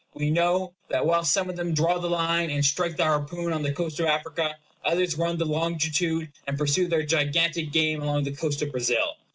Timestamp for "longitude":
5.45-6.31